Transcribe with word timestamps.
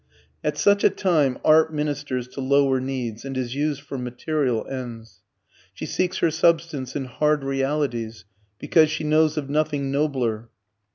At 0.43 0.57
such 0.57 0.83
a 0.83 0.89
time 0.89 1.37
art 1.45 1.71
ministers 1.71 2.27
to 2.29 2.41
lower 2.41 2.79
needs, 2.79 3.23
and 3.23 3.37
is 3.37 3.53
used 3.53 3.81
for 3.81 3.99
material 3.99 4.65
ends. 4.65 5.21
She 5.75 5.85
seeks 5.85 6.17
her 6.17 6.31
substance 6.31 6.95
in 6.95 7.05
hard 7.05 7.43
realities 7.43 8.25
because 8.57 8.89
she 8.89 9.03
knows 9.03 9.37
of 9.37 9.47
nothing 9.47 9.91
nobler. 9.91 10.49